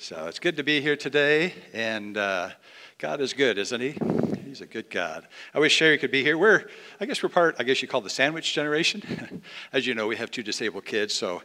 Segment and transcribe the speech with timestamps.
[0.00, 2.50] So it's good to be here today, and uh,
[2.98, 3.96] God is good, isn't He?
[4.44, 5.26] He's a good God.
[5.52, 6.38] I wish Sherry could be here.
[6.38, 6.66] We're,
[7.00, 9.42] I guess we're part, I guess you call the sandwich generation.
[9.72, 11.42] As you know, we have two disabled kids, so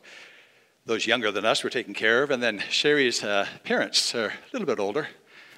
[0.86, 4.34] those younger than us were taken care of, and then Sherry's uh, parents are a
[4.54, 5.08] little bit older.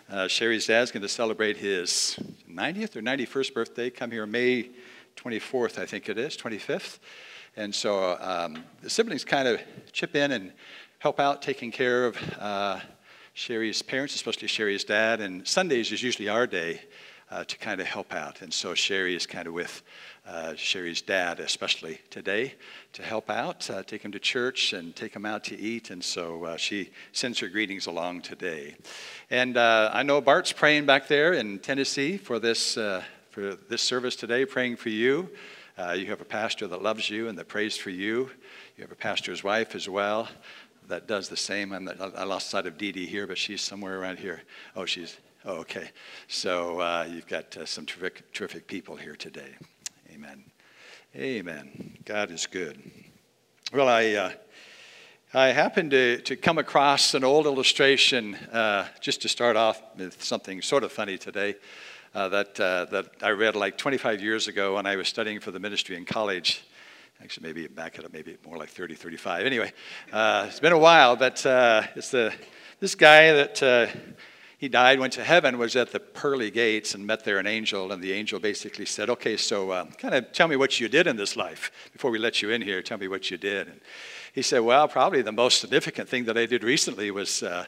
[0.09, 2.18] Uh, Sherry's dad's going to celebrate his
[2.50, 4.70] 90th or 91st birthday, come here May
[5.18, 7.00] 24th, I think it is, 25th.
[7.57, 10.54] And so um, the siblings kind of chip in and
[11.00, 12.80] help out taking care of uh,
[13.34, 15.20] Sherry's parents, especially Sherry's dad.
[15.20, 16.81] And Sundays is usually our day
[17.30, 18.41] uh, to kind of help out.
[18.41, 19.84] And so Sherry is kind of with
[20.26, 22.55] uh, Sherry's dad, especially today,
[22.94, 25.89] to help out, uh, take him to church and take him out to eat.
[25.89, 28.75] And so uh, she sends her greetings along today.
[29.30, 33.81] And uh, I know Bart's praying back there in Tennessee for this, uh, for this
[33.81, 35.30] service today, praying for you.
[35.94, 38.30] you have a pastor that loves you and that prays for you.
[38.77, 40.27] You have a pastor's wife as well
[40.88, 41.71] that does the same.
[41.71, 44.41] I'm, I lost sight of Dee Dee here, but she's somewhere around here.
[44.75, 45.89] Oh, she's, oh, okay.
[46.27, 49.55] So uh, you've got uh, some terrific, terrific people here today.
[50.14, 50.44] Amen.
[51.16, 51.97] Amen.
[52.05, 52.80] God is good.
[53.73, 54.31] Well, I, uh,
[55.33, 60.23] I happened to, to come across an old illustration uh, just to start off with
[60.23, 61.55] something sort of funny today.
[62.14, 65.52] Uh, that, uh, that I read like 25 years ago when I was studying for
[65.52, 66.64] the ministry in college
[67.21, 69.71] actually maybe back it up maybe more like 30 35 anyway
[70.11, 72.33] uh, it's been a while but uh, it's the
[72.80, 73.88] this guy that uh,
[74.58, 77.91] he died went to heaven was at the pearly gates and met there an angel
[77.91, 81.08] and the angel basically said okay so uh, kind of tell me what you did
[81.08, 82.81] in this life before we let you in here.
[82.81, 83.67] Tell me what you did.
[83.67, 83.81] And
[84.33, 87.66] he said well probably the most significant thing that i did recently was uh,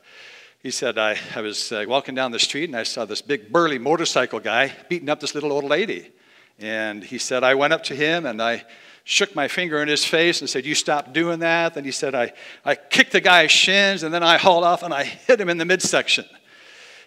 [0.64, 3.52] he said i, I was uh, walking down the street and i saw this big
[3.52, 6.12] burly motorcycle guy beating up this little old lady.
[6.60, 8.66] And he said i went up to him and i
[9.08, 11.76] shook my finger in his face and said, You stop doing that.
[11.76, 12.34] Then he said, I,
[12.66, 15.58] I kicked the guy's shins and then I hauled off and I hit him in
[15.58, 16.26] the midsection.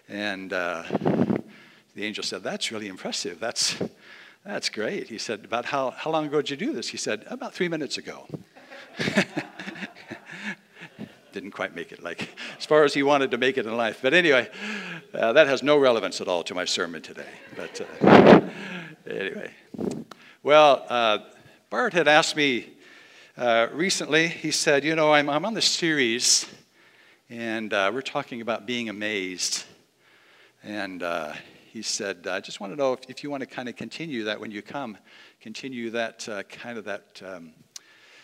[0.09, 0.81] And uh,
[1.93, 3.39] the angel said, That's really impressive.
[3.39, 3.79] That's,
[4.43, 5.09] that's great.
[5.09, 6.87] He said, About how, how long ago did you do this?
[6.87, 8.27] He said, About three minutes ago.
[11.33, 13.99] Didn't quite make it, like as far as he wanted to make it in life.
[14.01, 14.49] But anyway,
[15.13, 17.29] uh, that has no relevance at all to my sermon today.
[17.55, 18.41] But uh,
[19.07, 19.51] anyway,
[20.43, 21.19] well, uh,
[21.71, 22.67] Bart had asked me
[23.37, 26.45] uh, recently, he said, You know, I'm, I'm on this series,
[27.29, 29.63] and uh, we're talking about being amazed.
[30.65, 31.31] And uh,
[31.71, 34.25] he said, I just want to know if, if you want to kind of continue
[34.25, 34.97] that when you come,
[35.39, 37.21] continue that uh, kind of that.
[37.25, 37.53] Um,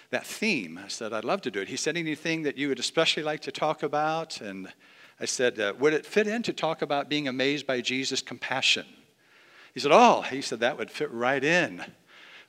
[0.10, 0.80] that theme.
[0.84, 1.68] I said, I'd love to do it.
[1.68, 4.40] He said, anything that you would especially like to talk about?
[4.40, 4.72] And
[5.20, 8.86] I said, uh, would it fit in to talk about being amazed by Jesus' compassion?
[9.74, 11.84] He said, oh, he said, that would fit right in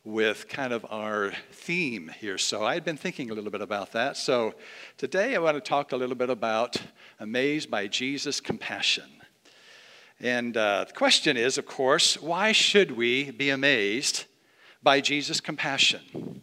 [0.08, 2.38] with kind of our theme here.
[2.38, 4.16] So I had been thinking a little bit about that.
[4.16, 4.54] So
[4.96, 6.78] today I want to talk a little bit about
[7.20, 9.04] amazed by Jesus' compassion.
[10.19, 14.24] And uh, the question is, of course, why should we be amazed
[14.82, 16.40] by Jesus' compassion?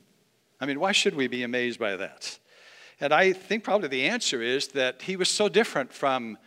[0.62, 2.38] I mean, why should we be amazed by that?
[3.00, 6.38] And I think probably the answer is that he was so different from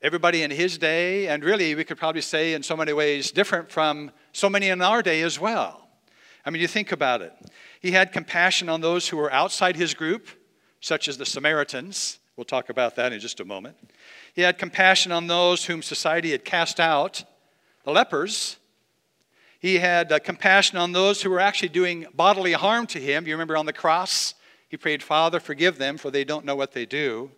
[0.00, 3.68] everybody in his day, and really, we could probably say in so many ways, different
[3.68, 5.87] from so many in our day as well.
[6.48, 7.34] I mean, you think about it.
[7.78, 10.28] He had compassion on those who were outside his group,
[10.80, 12.20] such as the Samaritans.
[12.38, 13.76] We'll talk about that in just a moment.
[14.32, 17.22] He had compassion on those whom society had cast out,
[17.84, 18.56] the lepers.
[19.58, 23.26] He had uh, compassion on those who were actually doing bodily harm to him.
[23.26, 24.32] You remember on the cross,
[24.70, 27.30] he prayed, Father, forgive them, for they don't know what they do.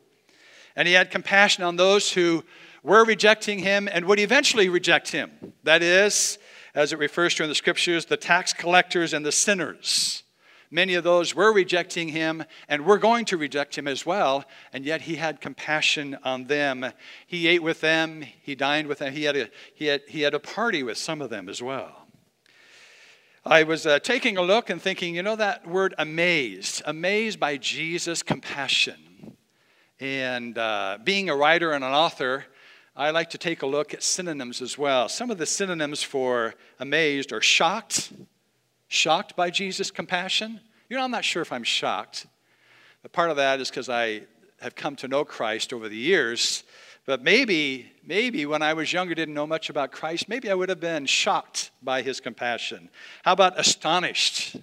[0.76, 2.44] And he had compassion on those who
[2.84, 5.32] were rejecting him and would eventually reject him.
[5.64, 6.38] That is,
[6.74, 10.22] as it refers to in the scriptures, the tax collectors and the sinners.
[10.70, 14.84] Many of those were rejecting him and were going to reject him as well, and
[14.84, 16.86] yet he had compassion on them.
[17.26, 20.32] He ate with them, he dined with them, he had a, he had, he had
[20.32, 22.06] a party with some of them as well.
[23.44, 27.56] I was uh, taking a look and thinking, you know, that word amazed, amazed by
[27.56, 29.36] Jesus' compassion.
[29.98, 32.44] And uh, being a writer and an author,
[32.96, 35.08] I like to take a look at synonyms as well.
[35.08, 38.12] Some of the synonyms for amazed are shocked,
[38.88, 40.60] shocked by Jesus' compassion.
[40.88, 42.26] You know, I'm not sure if I'm shocked.
[43.02, 44.22] But part of that is because I
[44.60, 46.64] have come to know Christ over the years.
[47.06, 50.68] But maybe, maybe when I was younger, didn't know much about Christ, maybe I would
[50.68, 52.90] have been shocked by his compassion.
[53.24, 54.56] How about astonished?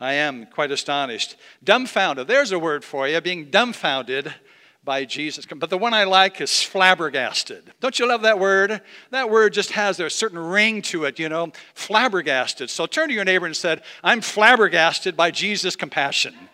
[0.00, 1.36] I am quite astonished.
[1.62, 4.34] Dumbfounded, there's a word for you, being dumbfounded
[4.82, 5.46] by Jesus.
[5.46, 7.72] But the one I like is flabbergasted.
[7.80, 8.80] Don't you love that word?
[9.10, 12.70] That word just has a certain ring to it, you know, flabbergasted.
[12.70, 16.34] So turn to your neighbor and said, I'm flabbergasted by Jesus' compassion.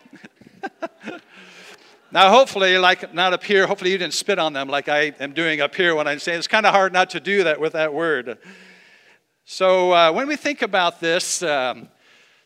[2.09, 5.33] Now, hopefully, like not up here, hopefully you didn't spit on them like I am
[5.33, 7.73] doing up here when I'm saying it's kind of hard not to do that with
[7.73, 8.37] that word.
[9.43, 11.89] So, uh, when we think about this, um,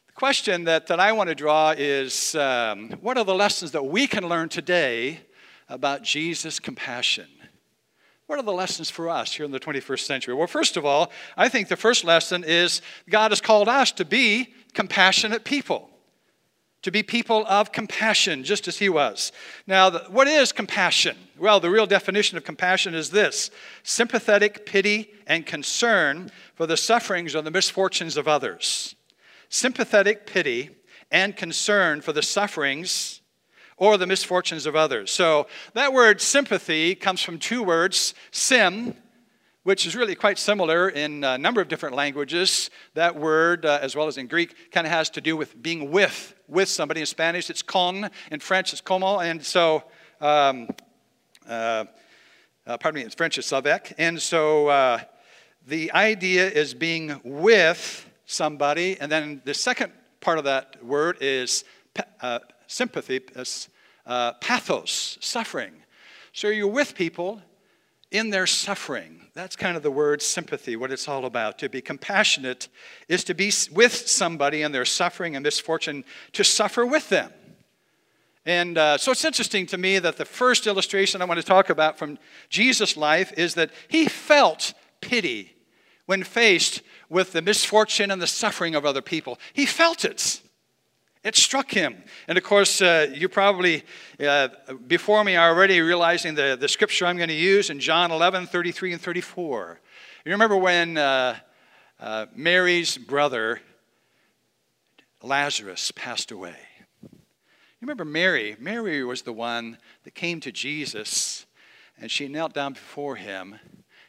[0.07, 3.85] the question that, that I want to draw is um, what are the lessons that
[3.85, 5.21] we can learn today
[5.71, 7.27] about Jesus' compassion?
[8.27, 10.33] What are the lessons for us here in the 21st century?
[10.33, 14.05] Well, first of all, I think the first lesson is God has called us to
[14.05, 15.91] be compassionate people
[16.81, 19.31] to be people of compassion, just as he was.
[19.67, 21.15] Now, what is compassion?
[21.37, 23.51] Well, the real definition of compassion is this
[23.83, 28.95] sympathetic pity and concern for the sufferings or the misfortunes of others.
[29.49, 30.71] Sympathetic pity
[31.11, 33.20] and concern for the sufferings
[33.81, 35.09] or the misfortunes of others.
[35.09, 38.93] So, that word sympathy comes from two words sim,
[39.63, 42.69] which is really quite similar in a number of different languages.
[42.93, 45.89] That word, uh, as well as in Greek, kind of has to do with being
[45.89, 46.99] with, with somebody.
[46.99, 48.11] In Spanish, it's con.
[48.29, 49.17] In French, it's como.
[49.17, 49.83] And so,
[50.21, 50.67] um,
[51.49, 51.85] uh,
[52.67, 53.95] uh, pardon me, in French, it's avec.
[53.97, 54.99] And so, uh,
[55.65, 58.99] the idea is being with somebody.
[59.01, 61.63] And then the second part of that word is
[62.21, 62.39] uh,
[62.71, 63.21] sympathy,
[64.05, 65.73] uh, pathos, suffering.
[66.33, 67.41] So, you're with people
[68.11, 69.27] in their suffering.
[69.33, 71.59] That's kind of the word sympathy, what it's all about.
[71.59, 72.67] To be compassionate
[73.07, 76.03] is to be with somebody in their suffering and misfortune,
[76.33, 77.31] to suffer with them.
[78.45, 81.69] And uh, so it's interesting to me that the first illustration I want to talk
[81.69, 82.17] about from
[82.49, 85.55] Jesus' life is that he felt pity
[86.05, 89.39] when faced with the misfortune and the suffering of other people.
[89.53, 90.41] He felt it.
[91.23, 92.03] It struck him.
[92.27, 93.83] And of course, uh, you probably,
[94.19, 94.47] uh,
[94.87, 98.47] before me, are already realizing the, the scripture I'm going to use in John 11,
[98.47, 99.79] 33 and 34.
[100.25, 101.37] You remember when uh,
[101.99, 103.61] uh, Mary's brother,
[105.21, 106.55] Lazarus, passed away?
[107.03, 108.55] You remember Mary?
[108.59, 111.45] Mary was the one that came to Jesus
[111.99, 113.59] and she knelt down before him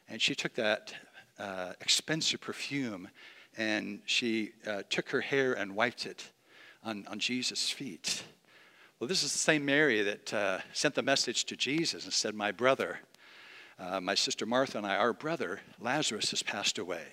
[0.09, 0.95] and she took that
[1.39, 3.09] uh, expensive perfume
[3.59, 6.31] and she uh, took her hair and wiped it
[6.85, 8.23] on, on Jesus' feet.
[8.99, 12.35] Well, this is the same Mary that uh, sent the message to Jesus and said,
[12.35, 13.01] My brother,
[13.79, 17.05] uh, my sister Martha and I, our brother Lazarus has passed away.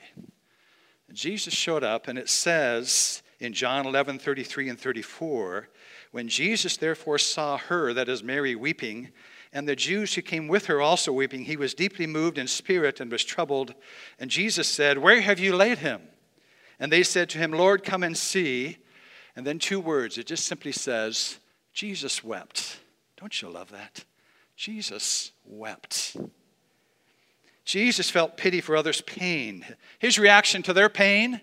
[1.08, 5.70] And Jesus showed up, and it says in John 11 33 and 34,
[6.12, 9.10] when Jesus therefore saw her, that is Mary, weeping,
[9.52, 13.00] and the Jews who came with her also weeping, he was deeply moved in spirit
[13.00, 13.74] and was troubled.
[14.20, 16.02] And Jesus said, Where have you laid him?
[16.80, 18.78] And they said to him, Lord, come and see.
[19.40, 20.18] And then two words.
[20.18, 21.40] It just simply says,
[21.72, 22.78] Jesus wept.
[23.16, 24.04] Don't you love that?
[24.58, 26.18] Jesus wept.
[27.64, 29.66] Jesus felt pity for others' pain.
[29.98, 31.40] His reaction to their pain,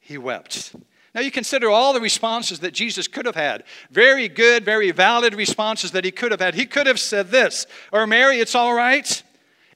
[0.00, 0.74] he wept.
[1.14, 3.62] Now, you consider all the responses that Jesus could have had.
[3.92, 6.56] Very good, very valid responses that he could have had.
[6.56, 9.22] He could have said this, or Mary, it's all right.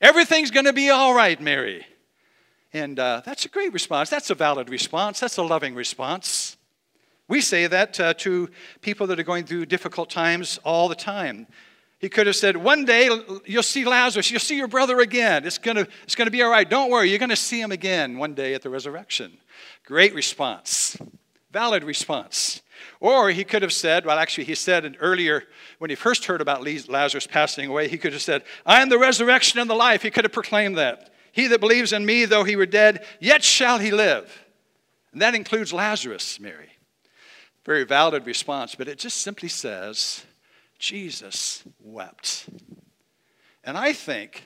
[0.00, 1.87] Everything's going to be all right, Mary.
[2.73, 4.11] And uh, that's a great response.
[4.11, 5.20] That's a valid response.
[5.20, 6.56] That's a loving response.
[7.29, 8.49] We say that uh, to
[8.81, 11.47] people that are going through difficult times all the time.
[11.99, 13.11] He could have said, One day
[13.45, 15.45] you'll see Lazarus, you'll see your brother again.
[15.45, 16.69] It's going to it's to be all right.
[16.69, 19.39] Don't worry, you're going to see him again one day at the resurrection.
[19.85, 20.97] Great response.
[21.51, 22.63] Valid response.
[23.01, 25.45] Or he could have said, well, actually, he said earlier
[25.79, 28.99] when he first heard about Lazarus passing away, he could have said, I am the
[28.99, 30.03] resurrection and the life.
[30.03, 31.12] He could have proclaimed that.
[31.33, 34.45] He that believes in me, though he were dead, yet shall he live.
[35.12, 36.77] And that includes Lazarus, Mary
[37.69, 40.25] very valid response, but it just simply says,
[40.79, 42.49] Jesus wept.
[43.63, 44.45] And I think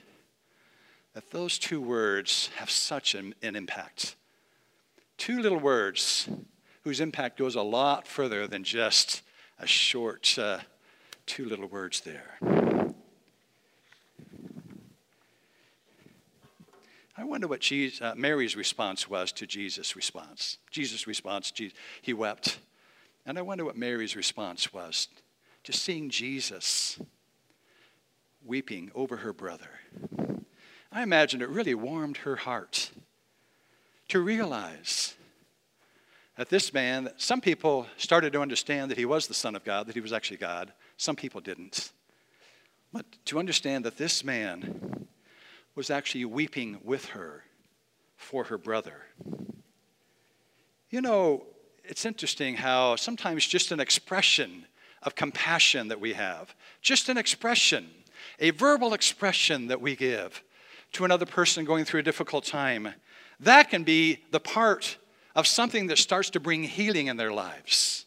[1.14, 4.16] that those two words have such an, an impact.
[5.18, 6.28] Two little words
[6.82, 9.22] whose impact goes a lot further than just
[9.60, 10.58] a short uh,
[11.24, 12.38] two little words there.
[17.16, 20.58] I wonder what Jesus, uh, Mary's response was to Jesus' response.
[20.72, 21.52] Jesus' response,
[22.00, 22.58] he wept.
[23.24, 25.08] And I wonder what Mary's response was
[25.64, 26.98] to seeing Jesus
[28.44, 29.70] weeping over her brother.
[30.90, 32.90] I imagine it really warmed her heart
[34.08, 35.14] to realize
[36.36, 39.86] that this man, some people started to understand that he was the Son of God,
[39.86, 40.72] that he was actually God.
[40.96, 41.92] Some people didn't.
[42.92, 45.06] But to understand that this man
[45.74, 47.44] was actually weeping with her
[48.16, 49.02] for her brother.
[50.90, 51.46] You know,
[51.84, 54.66] it's interesting how sometimes just an expression
[55.02, 57.88] of compassion that we have, just an expression,
[58.38, 60.42] a verbal expression that we give
[60.92, 62.88] to another person going through a difficult time,
[63.40, 64.96] that can be the part
[65.34, 68.06] of something that starts to bring healing in their lives.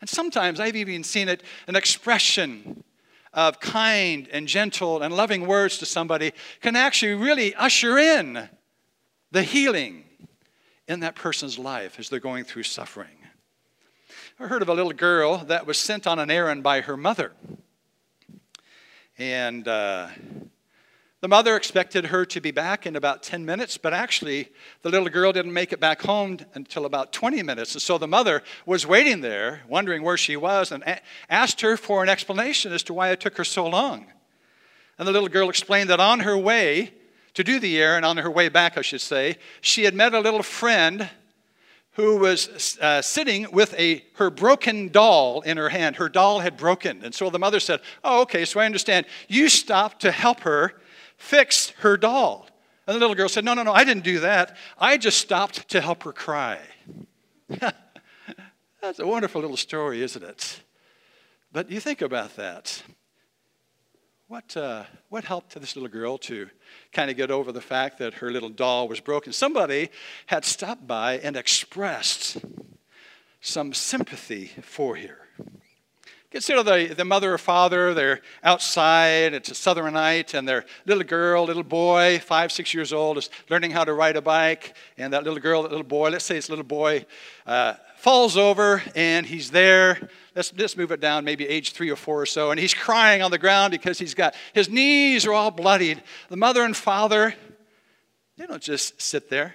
[0.00, 2.82] And sometimes I've even seen it an expression
[3.34, 8.48] of kind and gentle and loving words to somebody can actually really usher in
[9.30, 10.04] the healing
[10.90, 13.16] in that person's life as they're going through suffering.
[14.40, 17.30] I heard of a little girl that was sent on an errand by her mother.
[19.16, 20.08] And uh,
[21.20, 24.48] the mother expected her to be back in about 10 minutes, but actually,
[24.82, 27.74] the little girl didn't make it back home until about 20 minutes.
[27.74, 31.76] And so the mother was waiting there, wondering where she was, and a- asked her
[31.76, 34.06] for an explanation as to why it took her so long.
[34.98, 36.94] And the little girl explained that on her way
[37.34, 40.20] to do the errand, on her way back, I should say, she had met a
[40.20, 41.08] little friend
[41.92, 45.96] who was uh, sitting with a, her broken doll in her hand.
[45.96, 47.04] Her doll had broken.
[47.04, 49.06] And so the mother said, Oh, okay, so I understand.
[49.28, 50.80] You stopped to help her
[51.16, 52.46] fix her doll.
[52.86, 54.56] And the little girl said, No, no, no, I didn't do that.
[54.78, 56.58] I just stopped to help her cry.
[58.80, 60.60] That's a wonderful little story, isn't it?
[61.52, 62.82] But you think about that.
[64.30, 66.48] What, uh, what helped this little girl to
[66.92, 69.32] kind of get over the fact that her little doll was broken?
[69.32, 69.88] Somebody
[70.26, 72.36] had stopped by and expressed
[73.40, 75.18] some sympathy for her.
[76.30, 81.02] Consider the, the mother or father, they're outside, it's a southern night, and their little
[81.02, 84.76] girl, little boy, five, six years old, is learning how to ride a bike.
[84.96, 87.04] And that little girl, that little boy, let's say it's little boy,
[87.48, 90.08] uh, falls over and he's there.
[90.40, 92.50] Let's just move it down, maybe age three or four or so.
[92.50, 96.02] And he's crying on the ground because he's got his knees are all bloodied.
[96.30, 97.34] The mother and father,
[98.38, 99.54] they don't just sit there,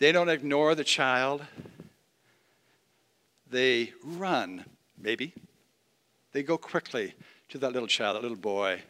[0.00, 1.44] they don't ignore the child.
[3.48, 4.64] They run
[4.98, 5.32] Maybe.
[6.32, 7.14] They go quickly
[7.50, 8.82] to that little child, that little boy.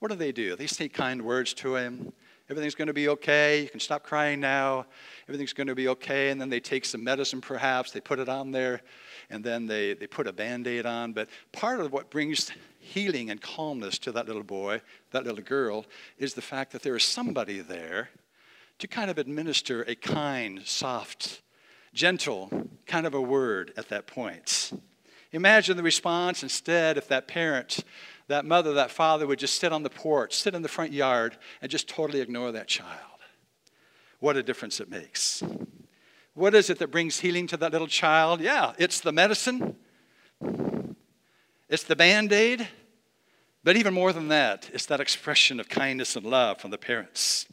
[0.00, 0.54] What do they do?
[0.56, 2.12] They say kind words to him.
[2.52, 3.62] Everything's going to be okay.
[3.62, 4.84] You can stop crying now.
[5.26, 6.28] Everything's going to be okay.
[6.28, 7.92] And then they take some medicine, perhaps.
[7.92, 8.82] They put it on there,
[9.30, 11.14] and then they, they put a band aid on.
[11.14, 14.82] But part of what brings healing and calmness to that little boy,
[15.12, 15.86] that little girl,
[16.18, 18.10] is the fact that there is somebody there
[18.80, 21.40] to kind of administer a kind, soft,
[21.94, 24.72] gentle kind of a word at that point.
[25.32, 27.82] Imagine the response instead if that parent,
[28.28, 31.36] that mother, that father would just sit on the porch, sit in the front yard,
[31.60, 32.88] and just totally ignore that child.
[34.20, 35.42] What a difference it makes.
[36.34, 38.40] What is it that brings healing to that little child?
[38.40, 39.76] Yeah, it's the medicine,
[41.68, 42.68] it's the band aid,
[43.64, 47.46] but even more than that, it's that expression of kindness and love from the parents.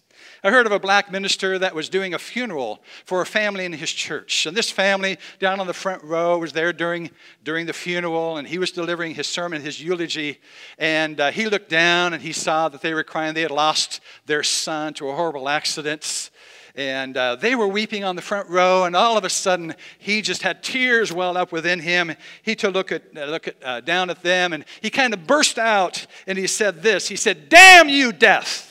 [0.44, 3.74] I heard of a black minister that was doing a funeral for a family in
[3.74, 4.46] his church.
[4.46, 7.10] And this family down on the front row was there during,
[7.44, 10.40] during the funeral, and he was delivering his sermon, his eulogy.
[10.78, 13.34] And uh, he looked down and he saw that they were crying.
[13.34, 16.32] They had lost their son to a horrible accident.
[16.76, 20.22] And uh, they were weeping on the front row, and all of a sudden, he
[20.22, 22.14] just had tears well up within him.
[22.44, 25.14] He took a look, at, uh, look at, uh, down at them, and he kind
[25.14, 28.69] of burst out, and he said this He said, Damn you, death!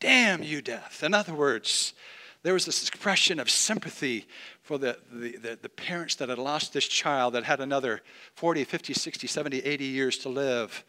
[0.00, 1.02] Damn you, death.
[1.02, 1.94] In other words,
[2.42, 4.26] there was this expression of sympathy
[4.62, 8.00] for the, the, the, the, parents that had lost this child that had another
[8.34, 10.84] 40, 50, 60, 70, 80 years to live.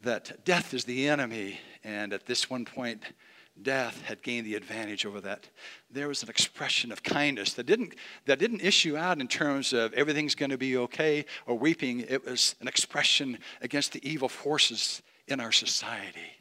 [0.00, 3.02] That death is the enemy, and at this one point,
[3.60, 5.48] death had gained the advantage over that.
[5.90, 7.94] There was an expression of kindness that didn't,
[8.26, 12.00] that didn't issue out in terms of everything's going to be okay or weeping.
[12.08, 16.37] It was an expression against the evil forces in our society.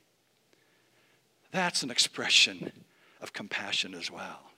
[1.51, 2.71] That's an expression
[3.21, 4.51] of compassion as well.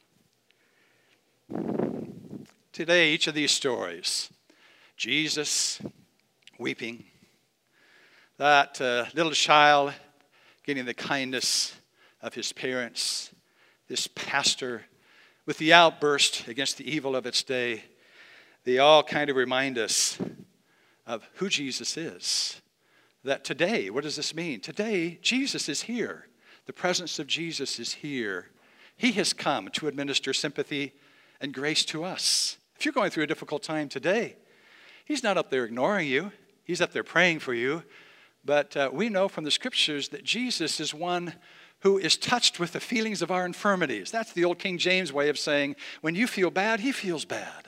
[2.72, 4.30] Today, each of these stories
[4.96, 5.82] Jesus
[6.58, 7.06] weeping,
[8.38, 9.94] that uh, little child
[10.64, 11.74] getting the kindness
[12.22, 13.32] of his parents,
[13.88, 14.84] this pastor
[15.46, 17.84] with the outburst against the evil of its day,
[18.66, 20.20] they all kind of remind us
[21.08, 22.62] of who Jesus is.
[23.24, 24.60] That today, what does this mean?
[24.62, 26.29] Today, Jesus is here.
[26.70, 28.52] The presence of Jesus is here.
[28.96, 30.94] He has come to administer sympathy
[31.42, 32.58] and grace to us.
[32.78, 34.36] If you're going through a difficult time today,
[35.04, 36.32] He's not up there ignoring you,
[36.64, 37.82] He's up there praying for you.
[38.46, 41.34] But uh, we know from the scriptures that Jesus is one
[41.80, 44.12] who is touched with the feelings of our infirmities.
[44.12, 47.66] That's the old King James way of saying, when you feel bad, He feels bad.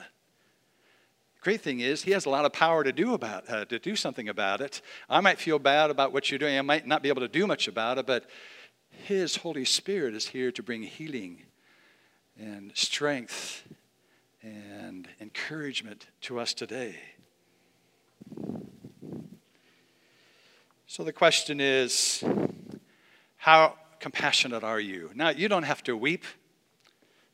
[1.40, 3.96] Great thing is, he has a lot of power to do about uh, to do
[3.96, 4.80] something about it.
[5.10, 6.56] I might feel bad about what you're doing.
[6.56, 8.30] I might not be able to do much about it, but
[8.92, 11.42] his Holy Spirit is here to bring healing
[12.38, 13.64] and strength
[14.42, 16.96] and encouragement to us today.
[20.86, 22.22] So the question is
[23.36, 25.10] how compassionate are you?
[25.14, 26.24] Now, you don't have to weep.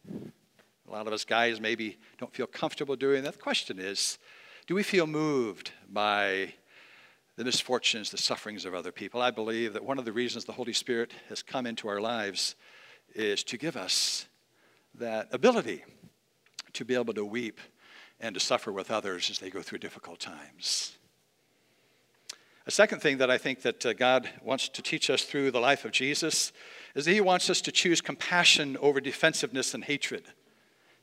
[0.09, 3.35] A lot of us guys maybe don't feel comfortable doing that.
[3.35, 4.19] The question is
[4.67, 6.55] do we feel moved by
[7.39, 9.23] the misfortunes, the sufferings of other people.
[9.23, 12.57] I believe that one of the reasons the Holy Spirit has come into our lives
[13.15, 14.27] is to give us
[14.97, 15.85] that ability
[16.73, 17.61] to be able to weep
[18.19, 20.97] and to suffer with others as they go through difficult times.
[22.67, 25.61] A second thing that I think that uh, God wants to teach us through the
[25.61, 26.53] life of Jesus
[26.97, 30.25] is that he wants us to choose compassion over defensiveness and hatred.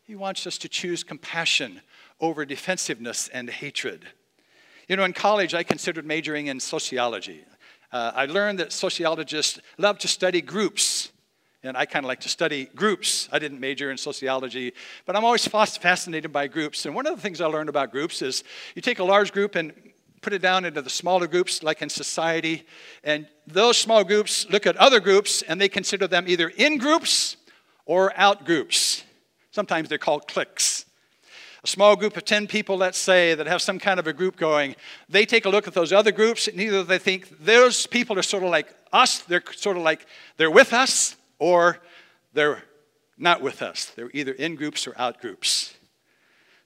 [0.04, 1.82] He wants us to choose compassion
[2.20, 4.10] over defensiveness and hatred.
[4.88, 7.44] You know, in college, I considered majoring in sociology.
[7.92, 11.12] Uh, I learned that sociologists love to study groups,
[11.63, 13.27] and I kind of like to study groups.
[13.32, 14.74] I didn't major in sociology,
[15.08, 16.86] but I'm always fascinated by groups.
[16.86, 18.44] And one of the things I learned about groups is
[18.75, 19.74] you take a large group and
[20.22, 22.63] put it down into the smaller groups, like in society,
[23.04, 27.38] and those small groups look at other groups and they consider them either in groups
[27.88, 29.04] or out groups.
[29.50, 30.85] Sometimes they're called cliques
[31.65, 34.38] a small group of 10 people, let's say, that have some kind of a group
[34.38, 34.75] going,
[35.10, 38.22] they take a look at those other groups, and either they think those people are
[38.22, 40.05] sort of like us, they're sort of like
[40.38, 41.79] they're with us, or
[42.34, 42.62] they're
[43.17, 43.86] not with us.
[43.95, 45.74] They're either in groups or out groups.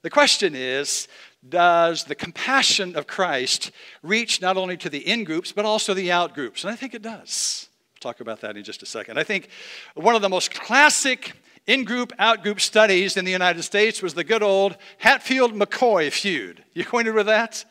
[0.02, 1.08] The question is
[1.48, 3.72] Does the compassion of Christ
[4.04, 6.66] reach not only to the in groups, but also the out groups?
[6.66, 7.70] And I think it does.
[7.94, 9.18] We'll talk about that in just a second.
[9.18, 9.48] I think
[9.96, 11.36] one of the most classic
[11.70, 16.12] in group, out group studies in the United States was the good old Hatfield McCoy
[16.12, 16.64] feud.
[16.74, 17.64] You acquainted with that?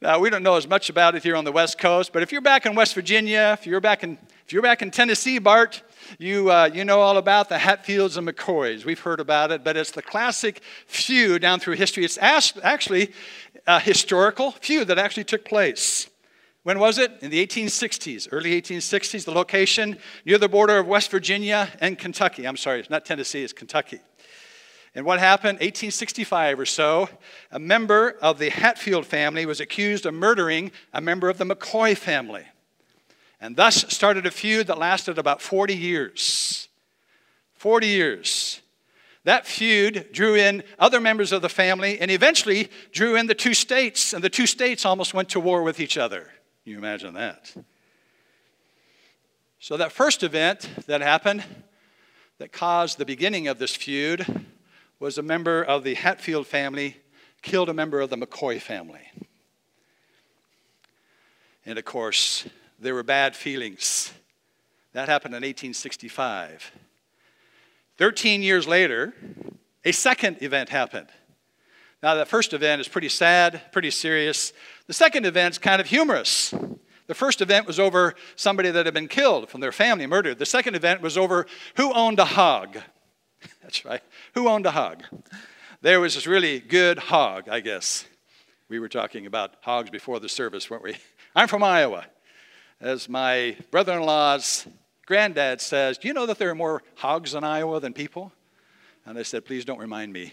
[0.00, 2.32] Now, we don't know as much about it here on the West Coast, but if
[2.32, 5.82] you're back in West Virginia, if you're back in, if you're back in Tennessee, Bart,
[6.18, 8.84] you, uh, you know all about the Hatfields and McCoys.
[8.84, 12.04] We've heard about it, but it's the classic feud down through history.
[12.04, 13.12] It's actually
[13.68, 16.08] a historical feud that actually took place.
[16.62, 17.12] When was it?
[17.22, 19.24] In the 1860s, early 1860s.
[19.24, 22.46] The location near the border of West Virginia and Kentucky.
[22.46, 24.00] I'm sorry, it's not Tennessee, it's Kentucky.
[24.94, 25.58] And what happened?
[25.60, 27.08] 1865 or so,
[27.50, 31.96] a member of the Hatfield family was accused of murdering a member of the McCoy
[31.96, 32.44] family.
[33.40, 36.68] And thus started a feud that lasted about 40 years.
[37.54, 38.60] 40 years.
[39.24, 43.54] That feud drew in other members of the family and eventually drew in the two
[43.54, 46.28] states, and the two states almost went to war with each other.
[46.70, 47.52] Can you imagine that?
[49.58, 51.42] So, that first event that happened
[52.38, 54.46] that caused the beginning of this feud
[55.00, 56.98] was a member of the Hatfield family
[57.42, 59.00] killed a member of the McCoy family.
[61.66, 64.12] And of course, there were bad feelings.
[64.92, 66.70] That happened in 1865.
[67.96, 69.12] 13 years later,
[69.84, 71.08] a second event happened.
[72.02, 74.52] Now, that first event is pretty sad, pretty serious.
[74.86, 76.54] The second event's kind of humorous.
[77.06, 80.38] The first event was over somebody that had been killed from their family, murdered.
[80.38, 82.78] The second event was over who owned a hog.
[83.62, 84.02] That's right.
[84.34, 85.02] Who owned a hog?
[85.82, 88.06] There was this really good hog, I guess.
[88.68, 90.96] We were talking about hogs before the service, weren't we?
[91.34, 92.06] I'm from Iowa.
[92.80, 94.66] As my brother in law's
[95.04, 98.32] granddad says, Do you know that there are more hogs in Iowa than people?
[99.04, 100.32] And I said, Please don't remind me.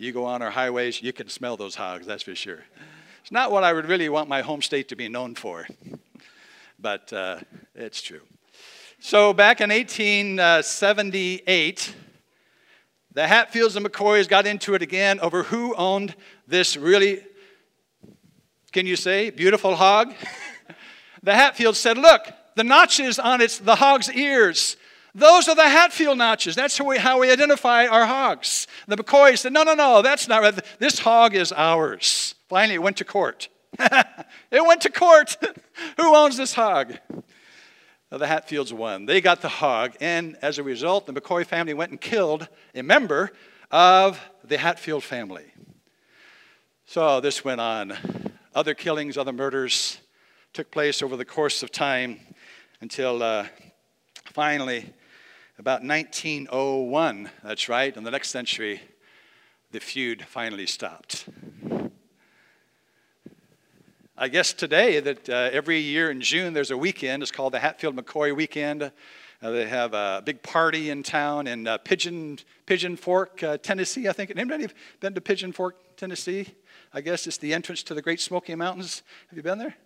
[0.00, 2.60] You go on our highways, you can smell those hogs, that's for sure.
[3.20, 5.66] It's not what I would really want my home state to be known for,
[6.78, 7.40] but uh,
[7.74, 8.22] it's true.
[9.00, 11.94] So back in 1878,
[13.12, 16.14] the Hatfields and McCoys got into it again over who owned
[16.48, 17.20] this really,
[18.72, 20.14] can you say, beautiful hog.
[21.22, 22.22] the Hatfields said, Look,
[22.56, 24.78] the notches on its, the hog's ears
[25.14, 26.54] those are the Hatfield notches.
[26.54, 28.66] That's how we, how we identify our hogs.
[28.86, 30.58] The McCoy said, No, no, no, that's not right.
[30.78, 32.34] This hog is ours.
[32.48, 33.48] Finally, it went to court.
[33.78, 35.36] it went to court.
[35.96, 36.94] Who owns this hog?
[38.10, 39.06] The Hatfields won.
[39.06, 42.82] They got the hog, and as a result, the McCoy family went and killed a
[42.82, 43.30] member
[43.70, 45.44] of the Hatfield family.
[46.86, 47.96] So this went on.
[48.52, 49.98] Other killings, other murders
[50.52, 52.18] took place over the course of time
[52.80, 53.46] until uh,
[54.24, 54.92] finally
[55.60, 58.80] about 1901, that's right, in the next century,
[59.72, 61.26] the feud finally stopped.
[64.16, 67.22] I guess today that uh, every year in June there's a weekend.
[67.22, 68.84] It's called the Hatfield McCoy Weekend.
[68.84, 68.90] Uh,
[69.50, 74.12] they have a big party in town in uh, Pigeon, Pigeon Forge, uh, Tennessee, I
[74.12, 74.30] think.
[74.30, 74.66] Anybody
[75.00, 76.54] been to Pigeon Forge, Tennessee?
[76.94, 79.02] I guess it's the entrance to the Great Smoky Mountains.
[79.28, 79.76] Have you been there?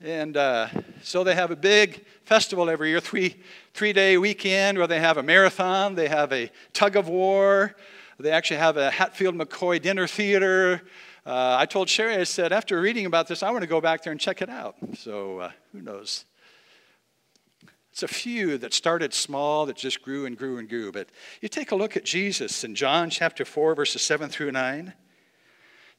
[0.00, 0.68] And uh,
[1.02, 3.34] so they have a big festival every year, three,
[3.74, 7.74] three day weekend where they have a marathon, they have a tug of war,
[8.20, 10.82] they actually have a Hatfield McCoy dinner theater.
[11.26, 14.04] Uh, I told Sherry, I said, after reading about this, I want to go back
[14.04, 14.76] there and check it out.
[14.96, 16.24] So uh, who knows?
[17.90, 20.92] It's a few that started small that just grew and grew and grew.
[20.92, 21.08] But
[21.40, 24.94] you take a look at Jesus in John chapter 4, verses 7 through 9.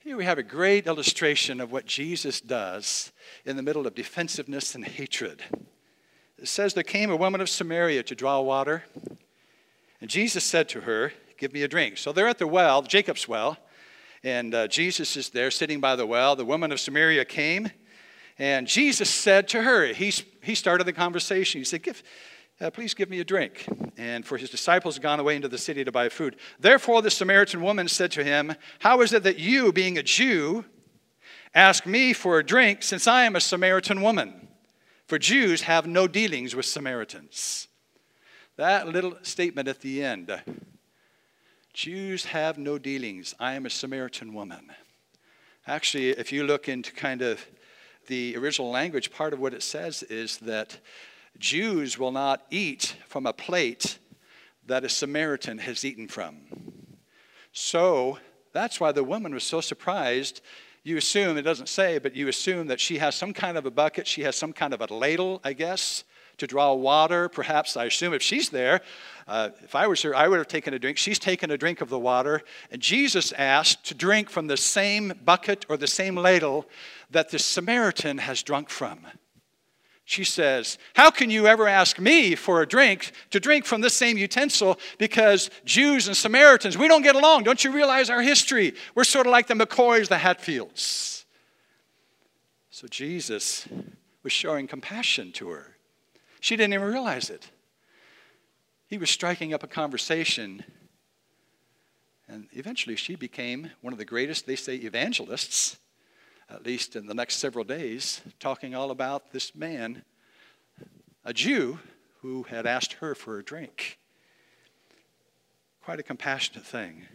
[0.02, 3.12] Here we have a great illustration of what Jesus does
[3.44, 5.44] in the middle of defensiveness and hatred.
[6.38, 8.86] It says, There came a woman of Samaria to draw water,
[10.00, 11.98] and Jesus said to her, Give me a drink.
[11.98, 13.58] So they're at the well, Jacob's well,
[14.24, 16.38] and uh, Jesus is there sitting by the well.
[16.38, 17.70] The woman of Samaria came,
[18.38, 21.60] and Jesus said to her, He, he started the conversation.
[21.60, 22.02] He said, Give,
[22.62, 23.66] uh, please give me a drink.
[23.98, 26.36] And for his disciples had gone away into the city to buy food.
[26.60, 30.66] Therefore, the Samaritan woman said to him, How is it that you, being a Jew,
[31.54, 34.48] ask me for a drink since I am a Samaritan woman?
[35.08, 37.68] For Jews have no dealings with Samaritans.
[38.58, 40.42] That little statement at the end
[41.74, 43.34] Jews have no dealings.
[43.40, 44.72] I am a Samaritan woman.
[45.66, 47.46] Actually, if you look into kind of
[48.08, 50.80] the original language, part of what it says is that
[51.40, 53.98] Jews will not eat from a plate
[54.66, 56.38] that a Samaritan has eaten from.
[57.52, 58.20] So
[58.54, 60.42] that's why the woman was so surprised.
[60.84, 63.72] You assume, it doesn't say, but you assume that she has some kind of a
[63.72, 66.04] bucket, she has some kind of a ladle, I guess,
[66.38, 67.30] to draw water.
[67.30, 68.82] Perhaps, I assume, if she's there,
[69.28, 70.98] uh, if I was her, I would have taken a drink.
[70.98, 72.42] She's taken a drink of the water.
[72.72, 76.66] And Jesus asked to drink from the same bucket or the same ladle
[77.12, 79.06] that the Samaritan has drunk from.
[80.10, 83.92] She says, How can you ever ask me for a drink to drink from the
[83.92, 84.80] same utensil?
[84.98, 87.44] Because Jews and Samaritans, we don't get along.
[87.44, 88.74] Don't you realize our history?
[88.96, 91.28] We're sort of like the McCoys, the Hatfields.
[92.72, 93.68] So Jesus
[94.24, 95.76] was showing compassion to her.
[96.40, 97.52] She didn't even realize it.
[98.88, 100.64] He was striking up a conversation,
[102.28, 105.78] and eventually she became one of the greatest, they say, evangelists
[106.50, 110.04] at least in the next several days, talking all about this man,
[111.24, 111.80] a Jew,
[112.22, 114.00] who had asked her for a drink.
[115.84, 117.06] Quite a compassionate thing.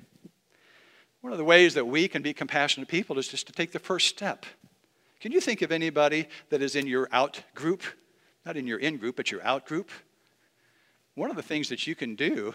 [1.21, 3.79] One of the ways that we can be compassionate people is just to take the
[3.79, 4.47] first step.
[5.21, 7.83] Can you think of anybody that is in your out group?
[8.45, 9.91] Not in your in group, but your out group?
[11.15, 12.55] One of the things that you can do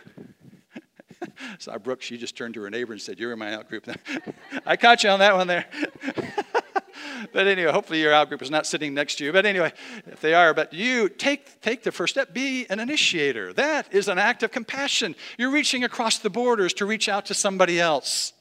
[1.57, 3.87] so Brooke, she just turned to her neighbor and said, You're in my out group.
[4.65, 5.65] I caught you on that one there.
[7.33, 9.31] but anyway, hopefully your out group is not sitting next to you.
[9.31, 9.73] But anyway,
[10.07, 13.53] if they are, but you take, take the first step, be an initiator.
[13.53, 15.15] That is an act of compassion.
[15.37, 18.33] You're reaching across the borders to reach out to somebody else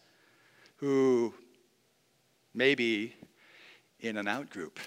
[0.77, 1.35] who
[2.55, 3.14] may be
[4.01, 4.79] in an out group.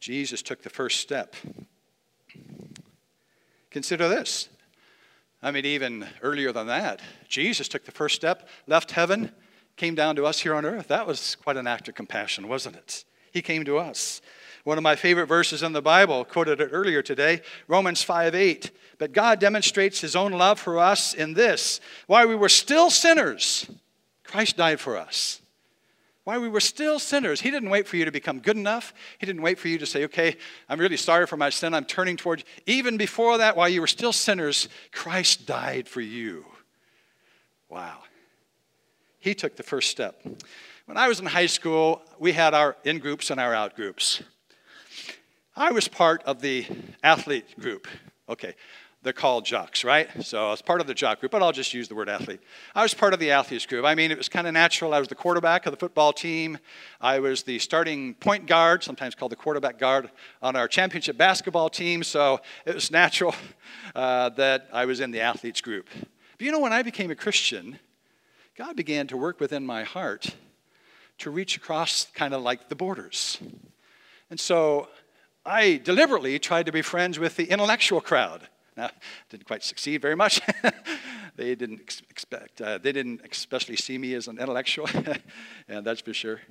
[0.00, 1.36] Jesus took the first step.
[3.70, 4.48] Consider this.
[5.42, 9.32] I mean, even earlier than that, Jesus took the first step, left heaven,
[9.80, 10.88] came down to us here on earth.
[10.88, 13.06] That was quite an act of compassion, wasn't it?
[13.32, 14.20] He came to us.
[14.64, 18.70] One of my favorite verses in the Bible, quoted it earlier today, Romans 5 8.
[18.98, 23.70] But God demonstrates his own love for us in this while we were still sinners,
[24.22, 25.40] Christ died for us.
[26.24, 28.92] While we were still sinners, He didn't wait for you to become good enough.
[29.16, 30.36] He didn't wait for you to say, okay,
[30.68, 31.72] I'm really sorry for my sin.
[31.72, 32.44] I'm turning towards.
[32.66, 36.44] Even before that, while you were still sinners, Christ died for you.
[37.70, 38.00] Wow.
[39.20, 40.22] He took the first step.
[40.86, 44.22] When I was in high school, we had our in groups and our out groups.
[45.54, 46.66] I was part of the
[47.02, 47.86] athlete group.
[48.28, 48.54] Okay,
[49.02, 50.08] they're called jocks, right?
[50.24, 52.40] So I was part of the jock group, but I'll just use the word athlete.
[52.74, 53.84] I was part of the athletes group.
[53.84, 54.92] I mean, it was kind of natural.
[54.94, 56.58] I was the quarterback of the football team.
[57.00, 60.10] I was the starting point guard, sometimes called the quarterback guard,
[60.42, 62.02] on our championship basketball team.
[62.02, 63.34] So it was natural
[63.94, 65.88] uh, that I was in the athletes group.
[65.92, 67.78] But you know, when I became a Christian,
[68.60, 70.36] God began to work within my heart
[71.16, 73.38] to reach across kind of like the borders.
[74.28, 74.88] And so
[75.46, 78.48] I deliberately tried to be friends with the intellectual crowd.
[78.76, 78.90] Now,
[79.30, 80.42] didn't quite succeed very much.
[81.36, 84.90] they didn't expect, uh, they didn't especially see me as an intellectual,
[85.68, 86.42] and that's for sure.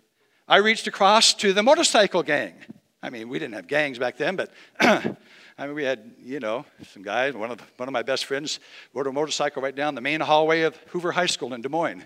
[0.48, 2.56] I reached across to the motorcycle gang.
[3.04, 4.52] I mean, we didn't have gangs back then, but
[5.60, 7.34] I mean, we had, you know, some guys.
[7.34, 8.62] One of, one of my best friends
[8.94, 12.06] rode a motorcycle right down the main hallway of Hoover High School in Des Moines.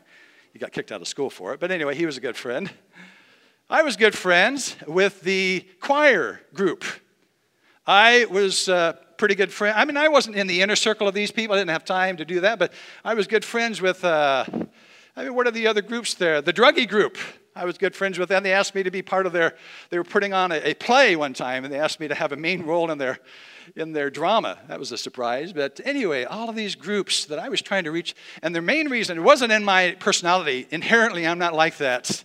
[0.53, 1.59] He got kicked out of school for it.
[1.59, 2.71] But anyway, he was a good friend.
[3.69, 6.83] I was good friends with the choir group.
[7.85, 9.77] I was a pretty good friend.
[9.77, 11.55] I mean, I wasn't in the inner circle of these people.
[11.55, 12.57] I didn't have time to do that.
[12.57, 12.73] But
[13.05, 14.45] I was good friends with, uh,
[15.15, 16.41] I mean, what are the other groups there?
[16.41, 17.19] The druggy group.
[17.55, 18.43] I was good friends with them.
[18.43, 19.55] They asked me to be part of their,
[19.89, 22.31] they were putting on a, a, play one time, and they asked me to have
[22.31, 23.19] a main role in their,
[23.75, 24.57] in their drama.
[24.67, 25.53] That was a surprise.
[25.53, 28.89] But anyway, all of these groups that I was trying to reach, and their main
[28.89, 30.67] reason, it wasn't in my personality.
[30.71, 32.23] Inherently, I'm not like that.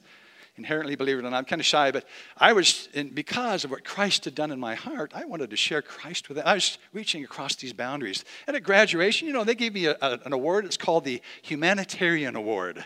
[0.57, 2.05] Inherently, believe it or not, I'm kind of shy, but
[2.37, 5.83] I was, because of what Christ had done in my heart, I wanted to share
[5.83, 6.47] Christ with them.
[6.49, 8.25] I was reaching across these boundaries.
[8.47, 10.65] And at graduation, you know, they gave me a, a, an award.
[10.65, 12.85] It's called the Humanitarian Award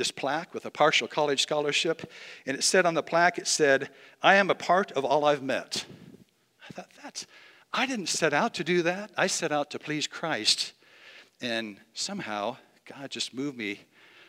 [0.00, 2.10] this plaque with a partial college scholarship,
[2.46, 3.90] and it said on the plaque, it said,
[4.22, 5.84] I am a part of all I've met.
[6.66, 7.26] I thought, that's,
[7.70, 9.10] I didn't set out to do that.
[9.14, 10.72] I set out to please Christ.
[11.42, 13.80] And somehow, God just moved me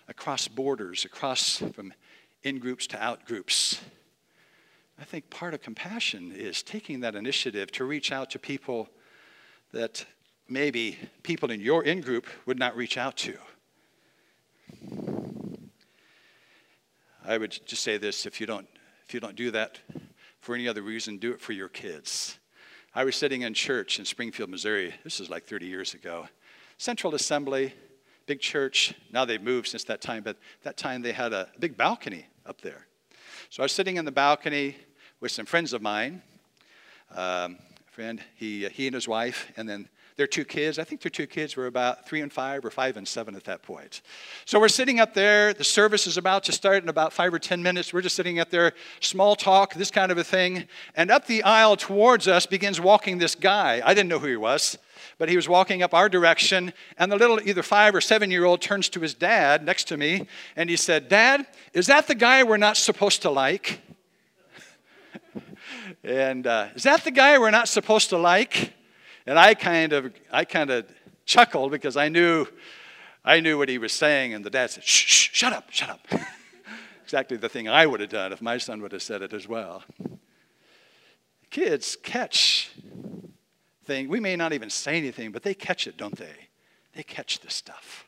[0.10, 1.94] across borders, across from
[2.44, 3.80] in groups to out groups.
[5.00, 8.90] I think part of compassion is taking that initiative to reach out to people
[9.72, 10.06] that
[10.50, 13.38] maybe people in your in group would not reach out to.
[17.24, 18.68] I would just say this if you don't
[19.08, 19.80] if you don't do that
[20.40, 22.40] for any other reason, do it for your kids.
[22.96, 24.94] I was sitting in church in Springfield, Missouri.
[25.04, 26.28] This is like 30 years ago.
[26.78, 27.74] Central Assembly,
[28.26, 28.94] big church.
[29.12, 32.62] Now they've moved since that time, but that time they had a big balcony up
[32.62, 32.88] there.
[33.50, 34.78] So I was sitting in the balcony
[35.20, 36.22] with some friends of mine.
[37.14, 37.58] Um,
[37.92, 39.90] friend, he, he and his wife, and then
[40.22, 40.78] their two kids.
[40.78, 43.44] I think their two kids were about three and five or five and seven at
[43.46, 44.04] that point.
[44.46, 45.52] So we're sitting up there.
[45.52, 47.92] The service is about to start in about five or 10 minutes.
[47.92, 50.68] We're just sitting up there, small talk, this kind of a thing.
[50.96, 53.82] And up the aisle towards us begins walking this guy.
[53.84, 54.78] I didn't know who he was
[55.18, 58.44] but he was walking up our direction, and the little either five or seven year
[58.46, 62.16] old turns to his dad next to me, and he said, Dad, is that the
[62.16, 63.82] guy we're not supposed to like?
[66.04, 68.74] and uh, is that the guy we're not supposed to like?
[69.26, 70.86] And I kind of, I kind of
[71.26, 72.48] chuckled because I knew,
[73.24, 75.90] I knew what he was saying, and the dad said, shh, shh shut up, shut
[75.90, 76.08] up.
[77.04, 79.48] exactly the thing I would have done if my son would have said it as
[79.48, 79.84] well.
[81.50, 82.72] Kids catch
[83.84, 84.10] things.
[84.10, 86.50] We may not even say anything, but they catch it, don't they?
[86.96, 88.06] They catch this stuff.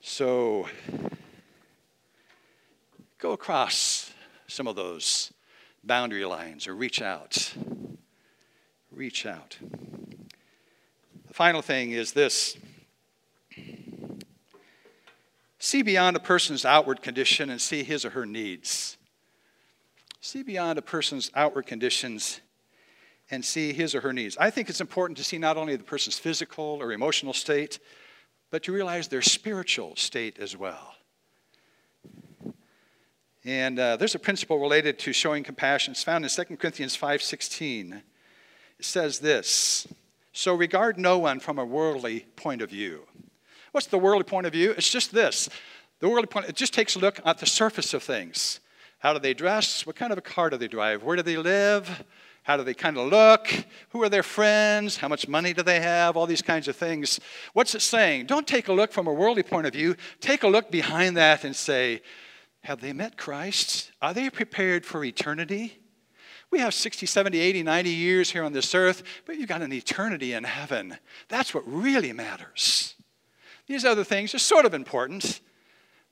[0.00, 0.66] So
[3.18, 4.12] go across
[4.46, 5.32] some of those
[5.84, 7.54] boundary lines or reach out.
[8.94, 9.56] Reach out.
[11.26, 12.58] The final thing is this
[15.58, 18.98] see beyond a person's outward condition and see his or her needs.
[20.20, 22.40] See beyond a person's outward conditions
[23.30, 24.36] and see his or her needs.
[24.36, 27.78] I think it's important to see not only the person's physical or emotional state,
[28.50, 30.96] but to realize their spiritual state as well.
[33.44, 35.92] And uh, there's a principle related to showing compassion.
[35.92, 38.02] It's found in 2 Corinthians 5.16.
[38.84, 39.86] Says this,
[40.32, 43.06] So regard no one from a worldly point of view.
[43.72, 44.72] What's the worldly point of view?
[44.72, 45.48] It's just this.
[46.00, 48.60] The worldly point, it just takes a look at the surface of things.
[48.98, 49.86] How do they dress?
[49.86, 51.02] What kind of a car do they drive?
[51.02, 52.04] Where do they live?
[52.42, 53.48] How do they kind of look?
[53.90, 54.96] Who are their friends?
[54.96, 56.16] How much money do they have?
[56.16, 57.20] All these kinds of things.
[57.52, 58.26] What's it saying?
[58.26, 59.96] Don't take a look from a worldly point of view.
[60.20, 62.02] Take a look behind that and say,
[62.64, 63.92] have they met Christ?
[64.00, 65.81] Are they prepared for eternity?
[66.52, 69.72] We have 60, 70, 80, 90 years here on this earth, but you've got an
[69.72, 70.98] eternity in heaven.
[71.28, 72.94] That's what really matters.
[73.66, 75.40] These other things are sort of important,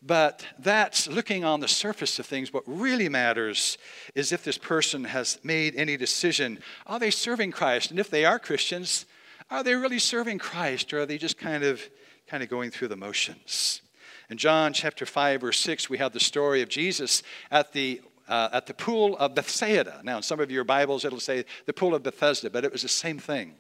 [0.01, 2.55] but that's looking on the surface of things.
[2.55, 3.77] What really matters
[4.15, 6.61] is if this person has made any decision.
[6.87, 7.91] Are they serving Christ?
[7.91, 9.05] And if they are Christians,
[9.51, 11.83] are they really serving Christ or are they just kind of
[12.27, 13.83] kind of going through the motions?
[14.31, 18.01] In John chapter 5, verse 6, we have the story of Jesus at the
[18.31, 20.01] uh, at the pool of Bethsaida.
[20.05, 22.83] Now, in some of your Bibles, it'll say the pool of Bethesda, but it was
[22.83, 23.55] the same thing.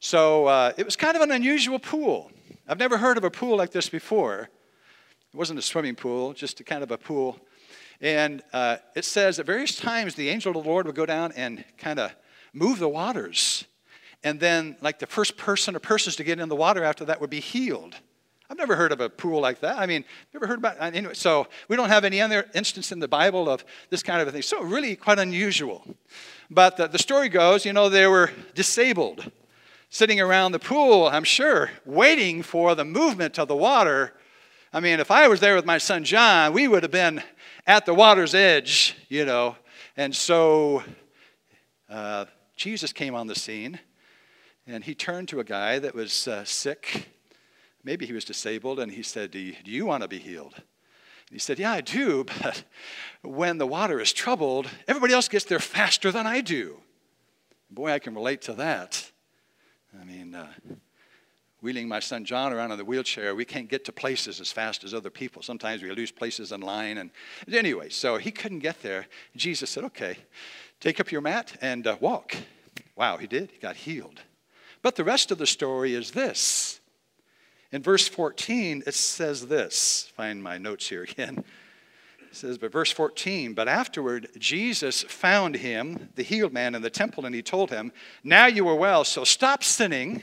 [0.00, 2.30] So uh, it was kind of an unusual pool.
[2.66, 4.48] I've never heard of a pool like this before.
[5.32, 7.38] It wasn't a swimming pool, just a kind of a pool.
[8.00, 11.32] And uh, it says at various times the angel of the Lord would go down
[11.36, 12.14] and kind of
[12.52, 13.64] move the waters.
[14.24, 17.20] And then, like the first person or persons to get in the water after that
[17.20, 17.94] would be healed.
[18.48, 19.78] I've never heard of a pool like that.
[19.78, 21.14] I mean, never heard about anyway.
[21.14, 24.32] So we don't have any other instance in the Bible of this kind of a
[24.32, 24.42] thing.
[24.42, 25.84] So really quite unusual.
[26.50, 29.30] But the, the story goes, you know, they were disabled,
[29.90, 34.12] sitting around the pool, I'm sure, waiting for the movement of the water
[34.76, 37.22] I mean, if I was there with my son John, we would have been
[37.66, 39.56] at the water's edge, you know.
[39.96, 40.82] And so
[41.88, 43.78] uh, Jesus came on the scene
[44.66, 47.08] and he turned to a guy that was uh, sick.
[47.86, 50.54] Maybe he was disabled, and he said, Do you, do you want to be healed?
[50.56, 52.64] And he said, Yeah, I do, but
[53.22, 56.78] when the water is troubled, everybody else gets there faster than I do.
[57.70, 59.12] Boy, I can relate to that.
[60.00, 60.48] I mean, uh,
[61.60, 64.82] wheeling my son John around in the wheelchair, we can't get to places as fast
[64.82, 65.40] as other people.
[65.42, 66.98] Sometimes we lose places in line.
[66.98, 67.12] And
[67.52, 69.06] anyway, so he couldn't get there.
[69.36, 70.16] Jesus said, Okay,
[70.80, 72.34] take up your mat and uh, walk.
[72.96, 73.52] Wow, he did.
[73.52, 74.22] He got healed.
[74.82, 76.75] But the rest of the story is this.
[77.72, 80.10] In verse 14, it says this.
[80.16, 81.44] Find my notes here again.
[82.20, 86.90] It says, but verse 14, but afterward Jesus found him, the healed man, in the
[86.90, 90.22] temple, and he told him, Now you are well, so stop sinning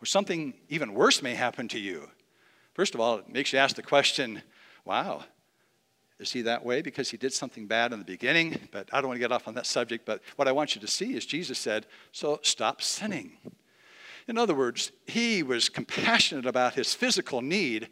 [0.00, 2.08] or something even worse may happen to you.
[2.74, 4.42] First of all, it makes you ask the question
[4.84, 5.24] wow,
[6.18, 8.68] is he that way because he did something bad in the beginning?
[8.72, 10.04] But I don't want to get off on that subject.
[10.04, 13.32] But what I want you to see is Jesus said, so stop sinning.
[14.30, 17.88] In other words, he was compassionate about his physical need,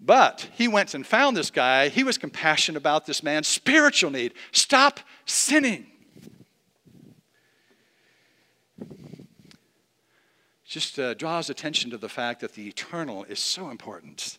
[0.00, 1.90] but he went and found this guy.
[1.90, 4.32] He was compassionate about this man's spiritual need.
[4.50, 5.86] Stop sinning.
[10.64, 14.38] Just uh, draws attention to the fact that the eternal is so important.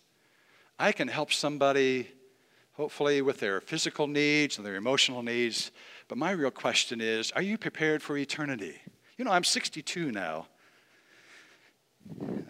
[0.79, 2.07] I can help somebody,
[2.73, 5.69] hopefully, with their physical needs and their emotional needs,
[6.07, 8.81] but my real question is are you prepared for eternity?
[9.15, 10.47] You know, I'm 62 now.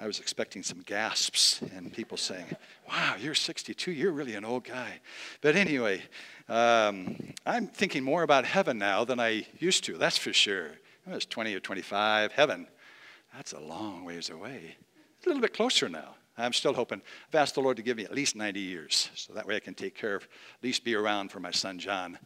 [0.02, 2.46] I was expecting some gasps and people saying,
[2.88, 5.02] Wow, you're 62, you're really an old guy.
[5.42, 6.02] But anyway,
[6.48, 10.70] um, I'm thinking more about heaven now than I used to, that's for sure.
[11.06, 12.32] I was 20 or 25.
[12.32, 12.68] Heaven,
[13.36, 14.76] that's a long ways away.
[15.18, 16.16] It's a little bit closer now.
[16.38, 17.02] I'm still hoping.
[17.28, 19.60] I've asked the Lord to give me at least 90 years, so that way I
[19.60, 22.18] can take care of, at least be around for my son John.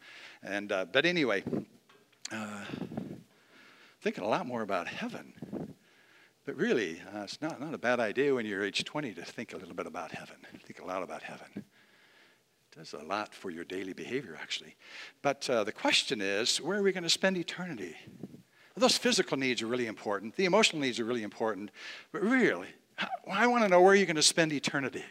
[0.44, 1.44] And uh, but anyway,
[2.32, 2.66] uh,
[4.02, 5.34] thinking a lot more about heaven.
[6.46, 9.54] But really, uh, it's not, not a bad idea when you're age 20 to think
[9.54, 10.36] a little bit about heaven.
[10.64, 11.48] Think a lot about heaven.
[11.56, 14.76] It does a lot for your daily behavior, actually.
[15.22, 17.96] But uh, the question is, where are we going to spend eternity?
[18.76, 20.36] Those physical needs are really important.
[20.36, 21.72] The emotional needs are really important.
[22.12, 22.70] But really,
[23.32, 25.04] I want to know where you're going to spend eternity.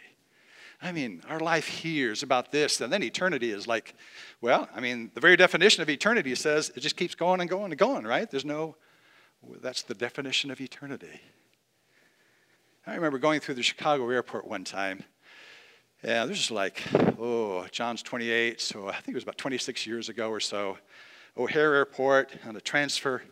[0.82, 3.94] I mean, our life here is about this, and then eternity is like,
[4.40, 7.70] well, I mean, the very definition of eternity says it just keeps going and going
[7.70, 8.28] and going, right?
[8.28, 8.74] There's no
[9.60, 11.20] that's the definition of eternity.
[12.86, 15.04] I remember going through the Chicago airport one time.
[16.02, 16.82] Yeah, this is like,
[17.18, 20.78] oh, John's 28, so I think it was about 26 years ago or so.
[21.36, 23.22] O'Hare Airport on a transfer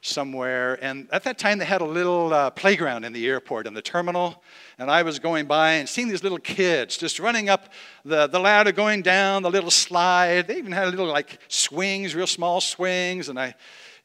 [0.00, 0.78] somewhere.
[0.82, 3.82] And at that time, they had a little uh, playground in the airport in the
[3.82, 4.42] terminal.
[4.78, 7.72] And I was going by and seeing these little kids just running up
[8.04, 10.46] the, the ladder, going down the little slide.
[10.46, 13.28] They even had little like swings, real small swings.
[13.28, 13.54] And I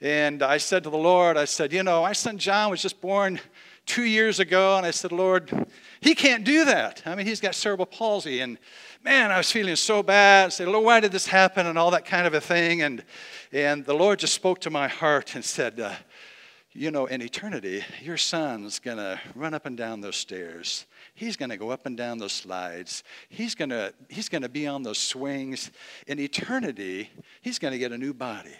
[0.03, 2.99] and I said to the Lord, I said, you know, my son John was just
[2.99, 3.39] born
[3.85, 4.75] two years ago.
[4.75, 5.49] And I said, Lord,
[6.01, 7.01] he can't do that.
[7.05, 8.41] I mean, he's got cerebral palsy.
[8.41, 8.57] And
[9.01, 10.47] man, I was feeling so bad.
[10.47, 11.67] I said, Lord, why did this happen?
[11.67, 12.81] And all that kind of a thing.
[12.81, 13.01] And,
[13.53, 15.93] and the Lord just spoke to my heart and said, uh,
[16.73, 20.85] you know, in eternity, your son's going to run up and down those stairs.
[21.15, 23.05] He's going to go up and down those slides.
[23.29, 25.71] He's going to he's going to be on those swings.
[26.07, 27.09] In eternity,
[27.41, 28.55] he's going to get a new body.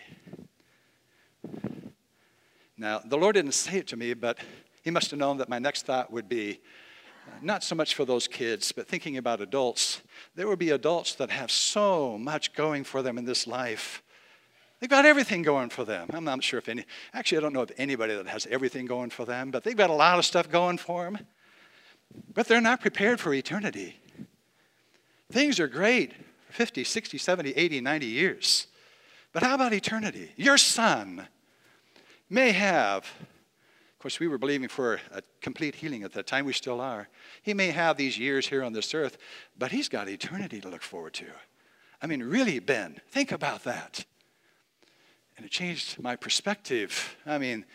[2.78, 4.38] Now, the Lord didn't say it to me, but
[4.84, 6.60] He must have known that my next thought would be
[7.28, 10.02] uh, not so much for those kids, but thinking about adults.
[10.36, 14.04] There will be adults that have so much going for them in this life.
[14.80, 16.10] They've got everything going for them.
[16.12, 19.12] I'm not sure if any, actually, I don't know of anybody that has everything going
[19.12, 21.20] for them, but they've got a lot of stuff going for them.
[22.34, 23.96] But they're not prepared for eternity.
[25.32, 26.12] Things are great
[26.48, 28.68] for 50, 60, 70, 80, 90 years.
[29.32, 30.34] But how about eternity?
[30.36, 31.28] Your son
[32.34, 36.54] may have, of course, we were believing for a complete healing at that time, we
[36.54, 37.08] still are.
[37.44, 39.18] He may have these years here on this earth,
[39.58, 41.28] but he's got eternity to look forward to.
[42.02, 44.04] I mean, really, Ben, think about that.
[45.38, 47.16] And it changed my perspective.
[47.26, 47.66] I mean,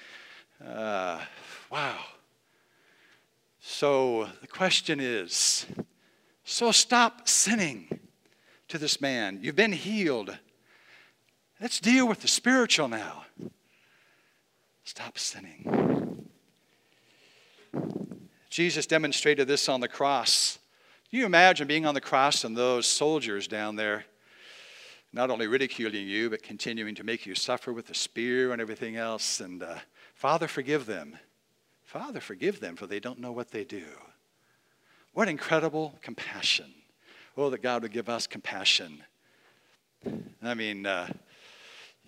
[0.65, 1.21] uh,
[1.71, 1.97] wow.
[3.61, 5.67] So the question is
[6.45, 8.01] so stop sinning
[8.69, 9.41] to this man.
[9.43, 10.37] You've been healed.
[11.61, 13.25] Let's deal with the spiritual now.
[14.89, 16.27] Stop sinning.
[18.49, 20.59] Jesus demonstrated this on the cross.
[21.11, 24.07] Can you imagine being on the cross and those soldiers down there
[25.13, 28.97] not only ridiculing you, but continuing to make you suffer with the spear and everything
[28.97, 29.41] else?
[29.41, 29.75] And uh,
[30.15, 31.19] Father, forgive them.
[31.85, 33.85] Father, forgive them, for they don't know what they do.
[35.13, 36.73] What incredible compassion.
[37.37, 39.05] Oh, that God would give us compassion.
[40.43, 41.09] I mean, uh,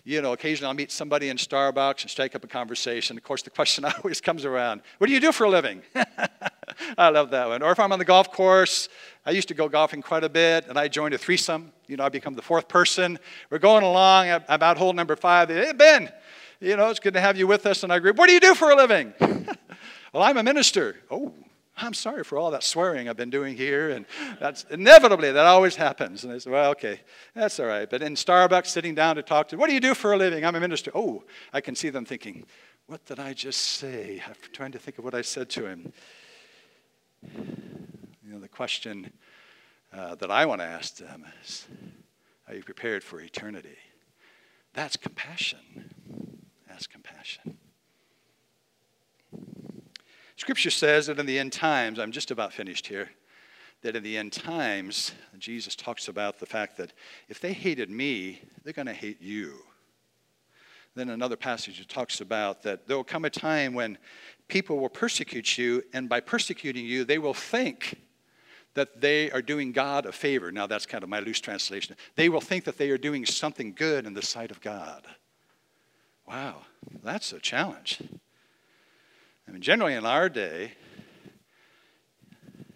[0.03, 3.17] you know, occasionally I'll meet somebody in Starbucks and strike up a conversation.
[3.17, 5.81] Of course, the question always comes around what do you do for a living?
[6.97, 7.61] I love that one.
[7.61, 8.89] Or if I'm on the golf course,
[9.25, 11.71] I used to go golfing quite a bit, and I joined a threesome.
[11.87, 13.19] You know, I become the fourth person.
[13.49, 15.49] We're going along about hole number five.
[15.49, 16.11] Hey, Ben,
[16.59, 18.17] you know, it's good to have you with us in our group.
[18.17, 19.13] What do you do for a living?
[19.19, 20.95] well, I'm a minister.
[21.09, 21.33] Oh,
[21.81, 23.89] I'm sorry for all that swearing I've been doing here.
[23.89, 24.05] And
[24.39, 26.23] that's inevitably, that always happens.
[26.23, 27.01] And I said, well, okay,
[27.33, 27.89] that's all right.
[27.89, 30.45] But in Starbucks, sitting down to talk to, what do you do for a living?
[30.45, 30.91] I'm a minister.
[30.93, 32.45] Oh, I can see them thinking,
[32.87, 34.21] what did I just say?
[34.25, 35.93] I'm trying to think of what I said to him.
[37.35, 39.11] You know, the question
[39.93, 41.67] uh, that I want to ask them is,
[42.47, 43.77] are you prepared for eternity?
[44.73, 45.93] That's compassion.
[46.67, 47.57] That's compassion.
[50.41, 53.11] Scripture says that in the end times, I'm just about finished here,
[53.83, 56.93] that in the end times, Jesus talks about the fact that
[57.29, 59.59] if they hated me, they're going to hate you.
[60.95, 63.99] Then another passage talks about that there will come a time when
[64.47, 68.01] people will persecute you, and by persecuting you, they will think
[68.73, 70.51] that they are doing God a favor.
[70.51, 71.95] Now, that's kind of my loose translation.
[72.15, 75.05] They will think that they are doing something good in the sight of God.
[76.27, 76.63] Wow,
[77.03, 78.01] that's a challenge.
[79.51, 80.71] I mean, generally in our day,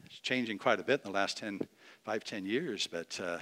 [0.08, 1.62] it's changing quite a bit in the last 10,
[2.04, 3.38] 5, 10 years, but uh,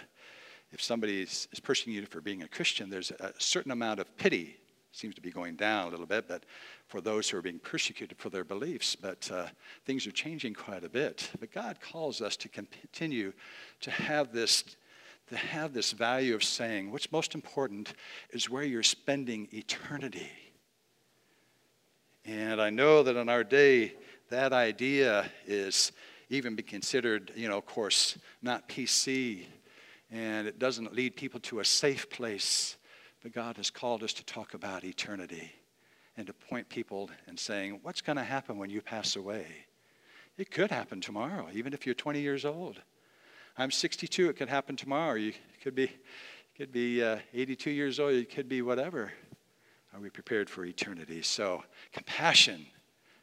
[0.72, 1.48] if somebody is,
[1.88, 4.58] you for being a Christian, there's a certain amount of pity
[4.92, 6.46] seems to be going down a little bit, but
[6.86, 8.96] for those who are being persecuted for their beliefs.
[8.96, 9.48] But uh,
[9.88, 11.32] things are changing quite a bit.
[11.40, 13.34] But God calls us to continue
[13.82, 14.64] to have this
[15.30, 17.96] to have this value of saying what's most important
[18.30, 20.30] is where you're spending eternity.
[22.26, 23.94] And I know that in our day,
[24.30, 25.92] that idea is
[26.30, 29.46] even be considered, you know, of course, not PC,
[30.12, 32.78] and it doesn't lead people to a safe place
[33.24, 35.54] but God has called us to talk about eternity
[36.18, 39.48] and to point people and saying, what's going to happen when you pass away?
[40.38, 42.82] It could happen tomorrow, even if you're 20 years old.
[43.58, 44.30] I'm 62.
[44.30, 45.16] It could happen tomorrow.
[45.16, 45.32] You
[45.64, 45.90] could be,
[46.58, 48.14] could be uh, 82 years old.
[48.14, 49.14] You could be whatever.
[49.94, 51.22] Are we prepared for eternity?
[51.22, 52.66] So compassion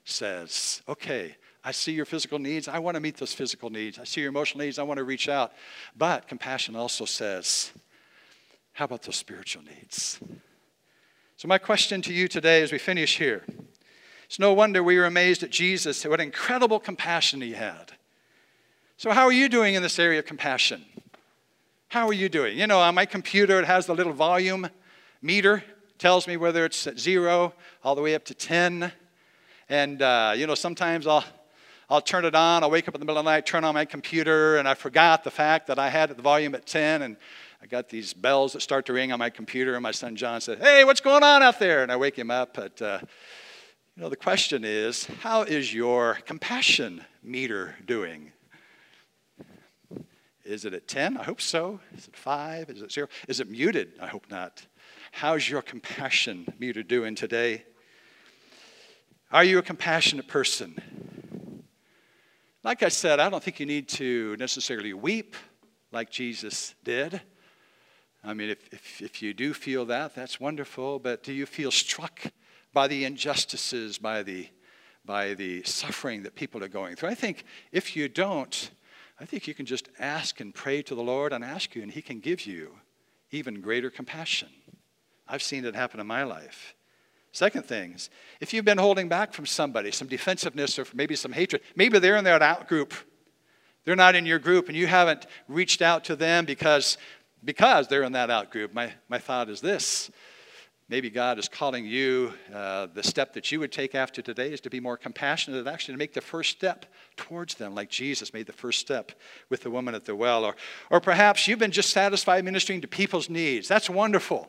[0.04, 2.68] says, okay, I see your physical needs.
[2.68, 3.98] I want to meet those physical needs.
[3.98, 4.78] I see your emotional needs.
[4.78, 5.52] I want to reach out.
[5.96, 7.72] But compassion also says,
[8.72, 10.20] how about those spiritual needs?
[11.36, 13.44] So, my question to you today as we finish here
[14.30, 17.92] it's no wonder we were amazed at Jesus, what incredible compassion he had.
[18.96, 20.84] So, how are you doing in this area of compassion?
[21.88, 22.56] How are you doing?
[22.56, 24.68] You know, on my computer, it has the little volume
[25.20, 25.64] meter,
[26.01, 27.53] tells me whether it's at zero
[27.84, 28.90] all the way up to 10.
[29.68, 31.22] And, uh, you know, sometimes I'll,
[31.90, 32.64] I'll turn it on.
[32.64, 34.72] I'll wake up in the middle of the night, turn on my computer, and I
[34.72, 37.03] forgot the fact that I had the volume at 10.
[37.03, 37.18] And
[37.62, 40.40] I got these bells that start to ring on my computer, and my son John
[40.40, 41.82] said, Hey, what's going on out there?
[41.82, 42.55] And I wake him up.
[42.55, 43.01] But, uh,
[43.94, 48.32] you know, the question is, how is your compassion meter doing?
[50.46, 51.18] Is it at 10?
[51.18, 51.78] I hope so.
[51.94, 52.70] Is it 5?
[52.70, 53.09] Is it 0?
[53.28, 53.92] Is it muted?
[54.01, 54.64] I hope not.
[55.11, 57.64] How's your compassion meter doing today?
[59.32, 61.62] Are you a compassionate person?
[62.62, 65.36] Like I said, I don't think you need to necessarily weep
[65.92, 67.20] like Jesus did.
[68.22, 71.70] I mean, if, if, if you do feel that, that's wonderful, but do you feel
[71.70, 72.20] struck
[72.72, 74.48] by the injustices, by the,
[75.04, 77.08] by the suffering that people are going through?
[77.08, 78.70] I think if you don't,
[79.18, 81.90] I think you can just ask and pray to the Lord and ask you, and
[81.90, 82.76] He can give you
[83.30, 84.48] even greater compassion.
[85.31, 86.74] I've seen it happen in my life.
[87.33, 88.11] Second thing is,
[88.41, 92.16] if you've been holding back from somebody, some defensiveness or maybe some hatred, maybe they're
[92.16, 92.93] in that out group.
[93.85, 96.99] They're not in your group and you haven't reached out to them because
[97.45, 100.11] because they're in that out group, my, my thought is this.
[100.89, 104.61] Maybe God is calling you, uh, the step that you would take after today is
[104.62, 106.85] to be more compassionate, and actually to make the first step
[107.16, 109.12] towards them, like Jesus made the first step
[109.49, 110.45] with the woman at the well.
[110.45, 110.57] Or,
[110.91, 113.68] or perhaps you've been just satisfied ministering to people's needs.
[113.68, 114.49] That's wonderful.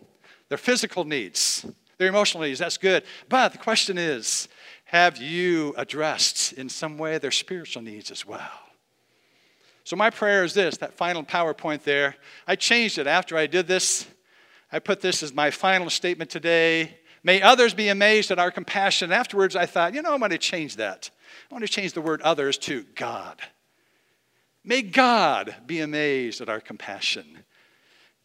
[0.52, 1.66] Their physical needs,
[1.98, 3.06] their emotional needs, that's good.
[3.30, 4.50] But the question is
[4.84, 8.52] have you addressed in some way their spiritual needs as well?
[9.86, 12.18] So, my prayer is this that final PowerPoint there.
[12.46, 14.06] I changed it after I did this.
[14.74, 16.98] I put this as my final statement today.
[17.24, 19.14] May others be amazed at our compassion.
[19.14, 21.10] Afterwards, I thought, you know, I'm going to change that.
[21.50, 23.40] I want to change the word others to God.
[24.66, 27.46] May God be amazed at our compassion.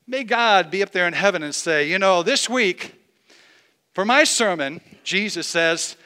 [0.06, 2.94] May God be up there in heaven and say, you know, this week,
[3.92, 5.96] for my sermon, Jesus says,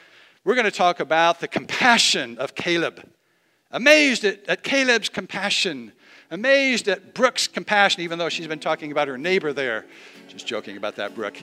[0.43, 3.07] we're going to talk about the compassion of Caleb
[3.71, 5.91] amazed at, at Caleb's compassion,
[6.29, 9.85] amazed at Brooke's compassion, even though she's been talking about her neighbor there.
[10.27, 11.41] Just joking about that, Brooke.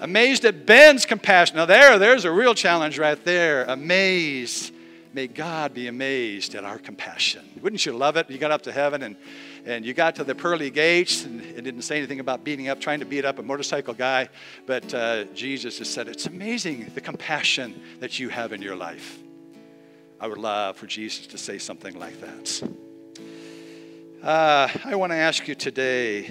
[0.00, 1.56] Amazed at Ben's compassion.
[1.56, 3.64] Now, there, there's a real challenge right there.
[3.64, 4.72] Amazed.
[5.14, 7.42] May God be amazed at our compassion.
[7.62, 8.30] Wouldn't you love it?
[8.30, 9.16] You got up to heaven and,
[9.68, 12.80] and you got to the pearly gates and it didn't say anything about beating up,
[12.80, 14.28] trying to beat up a motorcycle guy.
[14.66, 19.18] But uh, Jesus has said, It's amazing the compassion that you have in your life.
[20.20, 22.70] I would love for Jesus to say something like that.
[24.22, 26.28] Uh, I want to ask you today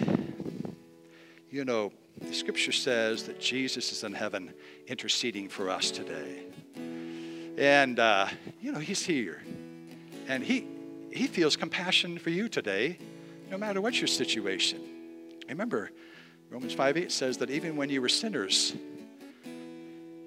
[1.50, 4.54] you know, the scripture says that Jesus is in heaven
[4.88, 6.44] interceding for us today.
[7.58, 8.28] And, uh,
[8.62, 9.42] you know, he's here.
[10.28, 10.68] And he,
[11.12, 12.98] he feels compassion for you today,
[13.50, 14.82] no matter what your situation.
[15.48, 15.92] Remember,
[16.50, 18.74] Romans 5 8 says that even when you were sinners,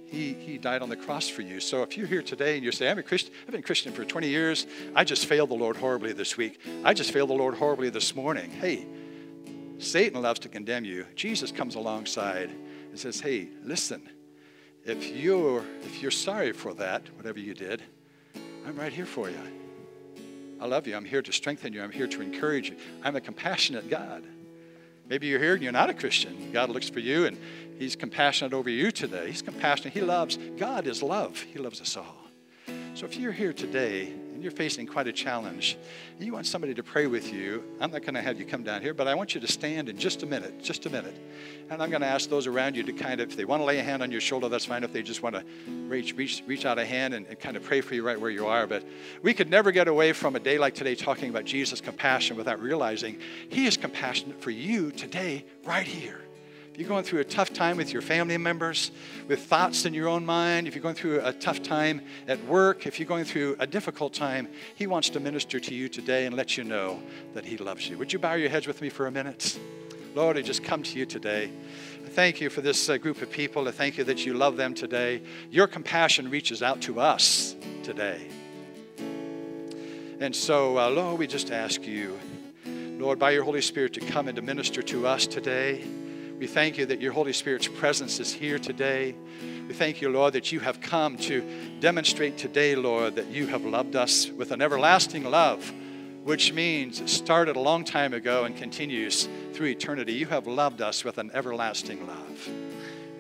[0.07, 1.61] he, he died on the cross for you.
[1.61, 3.93] So if you're here today and you say, I'm a Christian, I've been a Christian
[3.93, 6.61] for 20 years, I just failed the Lord horribly this week.
[6.85, 8.51] I just failed the Lord horribly this morning.
[8.51, 8.87] Hey,
[9.79, 11.07] Satan loves to condemn you.
[11.15, 14.09] Jesus comes alongside and says, Hey, listen,
[14.85, 17.83] if you're if you're sorry for that, whatever you did,
[18.67, 19.60] I'm right here for you.
[20.61, 20.95] I love you.
[20.95, 21.83] I'm here to strengthen you.
[21.83, 22.77] I'm here to encourage you.
[23.03, 24.25] I'm a compassionate God.
[25.09, 26.53] Maybe you're here and you're not a Christian.
[26.53, 27.39] God looks for you and
[27.79, 29.29] He's compassionate over you today.
[29.29, 29.95] He's compassionate.
[29.95, 30.37] He loves.
[30.59, 31.41] God is love.
[31.41, 32.17] He loves us all.
[32.95, 35.77] So if you're here today and you're facing quite a challenge,
[36.17, 38.63] and you want somebody to pray with you, I'm not going to have you come
[38.63, 41.15] down here, but I want you to stand in just a minute, just a minute.
[41.69, 43.67] And I'm going to ask those around you to kind of, if they want to
[43.67, 44.83] lay a hand on your shoulder, that's fine.
[44.83, 45.45] If they just want to
[45.89, 48.31] reach, reach, reach out a hand and, and kind of pray for you right where
[48.31, 48.67] you are.
[48.67, 48.83] But
[49.21, 52.63] we could never get away from a day like today talking about Jesus' compassion without
[52.63, 53.19] realizing
[53.51, 56.23] He is compassionate for you today, right here
[56.81, 58.91] you're going through a tough time with your family members,
[59.29, 62.87] with thoughts in your own mind, if you're going through a tough time at work,
[62.87, 66.35] if you're going through a difficult time, He wants to minister to you today and
[66.35, 67.03] let you know
[67.35, 67.99] that He loves you.
[67.99, 69.61] Would you bow your heads with me for a minute?
[70.15, 71.53] Lord, I just come to you today.
[72.03, 73.69] I thank you for this uh, group of people.
[73.69, 75.21] I thank you that you love them today.
[75.51, 78.27] Your compassion reaches out to us today.
[80.19, 82.19] And so, uh, Lord, we just ask you,
[82.65, 85.85] Lord, by your Holy Spirit, to come and to minister to us today.
[86.41, 89.15] We thank you that your Holy Spirit's presence is here today.
[89.69, 91.45] We thank you, Lord, that you have come to
[91.81, 95.71] demonstrate today, Lord, that you have loved us with an everlasting love,
[96.25, 100.15] which means it started a long time ago and continues through eternity.
[100.15, 102.49] You have loved us with an everlasting love.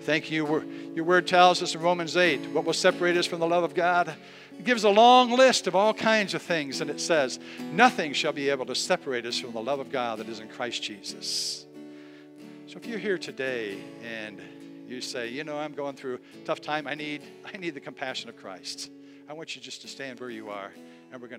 [0.00, 0.64] Thank you.
[0.94, 3.74] Your word tells us in Romans 8 what will separate us from the love of
[3.74, 4.14] God?
[4.58, 7.38] It gives a long list of all kinds of things, and it says,
[7.70, 10.48] Nothing shall be able to separate us from the love of God that is in
[10.48, 11.66] Christ Jesus.
[12.70, 14.40] So if you're here today and
[14.86, 17.20] you say, you know, I'm going through a tough time, I need,
[17.52, 18.92] I need the compassion of Christ.
[19.28, 20.70] I want you just to stand where you are,
[21.10, 21.38] and we're going to